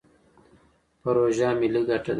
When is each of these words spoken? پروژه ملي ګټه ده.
پروژه 1.01 1.49
ملي 1.59 1.81
ګټه 1.89 1.97
ده. 2.03 2.09